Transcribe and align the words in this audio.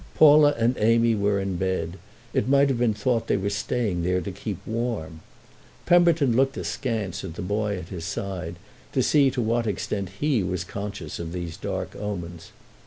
Paula 0.15 0.55
and 0.57 0.75
Amy 0.79 1.13
were 1.13 1.39
in 1.39 1.57
bed—it 1.57 2.49
might 2.49 2.69
have 2.69 2.79
been 2.79 2.95
thought 2.95 3.27
they 3.27 3.37
were 3.37 3.51
staying 3.51 4.01
there 4.01 4.19
to 4.19 4.31
keep 4.31 4.57
warm. 4.65 5.19
Pemberton 5.85 6.35
looked 6.35 6.57
askance 6.57 7.23
at 7.23 7.35
the 7.35 7.43
boy 7.43 7.77
at 7.77 7.89
his 7.89 8.03
side, 8.03 8.55
to 8.93 9.03
see 9.03 9.29
to 9.29 9.43
what 9.43 9.67
extent 9.67 10.09
he 10.19 10.41
was 10.41 10.63
conscious 10.63 11.19
of 11.19 11.33
these 11.33 11.55
dark 11.55 11.95
omens. 11.95 12.49